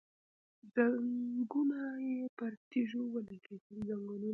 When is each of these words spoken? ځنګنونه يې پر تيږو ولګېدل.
ځنګنونه 0.73 1.79
يې 2.07 2.21
پر 2.37 2.51
تيږو 2.69 3.01
ولګېدل. 3.13 3.79